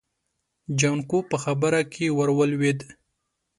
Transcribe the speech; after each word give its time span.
جانکو 0.79 1.19
په 1.29 1.37
خبره 1.43 1.81
کې 1.93 2.05
ور 2.17 2.29
ولوېد. 2.37 2.79